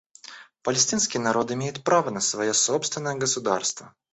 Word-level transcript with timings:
Палестинский 0.63 1.19
народ 1.19 1.51
имеет 1.51 1.83
право 1.83 2.09
на 2.09 2.21
свое 2.21 2.55
собственное 2.55 3.13
государство. 3.17 3.93